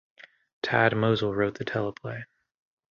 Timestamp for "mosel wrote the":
0.97-1.63